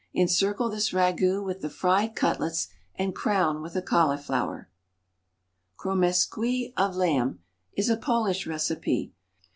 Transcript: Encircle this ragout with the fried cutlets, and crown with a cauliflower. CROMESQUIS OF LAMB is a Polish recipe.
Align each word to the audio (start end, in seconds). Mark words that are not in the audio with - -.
Encircle 0.15 0.67
this 0.67 0.89
ragout 0.93 1.45
with 1.45 1.61
the 1.61 1.69
fried 1.69 2.15
cutlets, 2.15 2.69
and 2.95 3.13
crown 3.15 3.61
with 3.61 3.75
a 3.75 3.83
cauliflower. 3.83 4.67
CROMESQUIS 5.77 6.71
OF 6.75 6.95
LAMB 6.95 7.37
is 7.77 7.87
a 7.87 7.97
Polish 7.97 8.47
recipe. 8.47 9.13